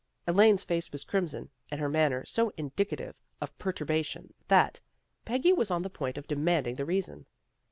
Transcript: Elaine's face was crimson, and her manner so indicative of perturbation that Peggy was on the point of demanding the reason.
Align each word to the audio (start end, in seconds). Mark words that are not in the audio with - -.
Elaine's 0.25 0.63
face 0.63 0.91
was 0.91 1.03
crimson, 1.03 1.51
and 1.69 1.79
her 1.79 1.87
manner 1.87 2.25
so 2.25 2.51
indicative 2.57 3.13
of 3.39 3.55
perturbation 3.59 4.33
that 4.47 4.81
Peggy 5.25 5.53
was 5.53 5.69
on 5.69 5.83
the 5.83 5.91
point 5.91 6.17
of 6.17 6.25
demanding 6.25 6.73
the 6.73 6.85
reason. 6.85 7.27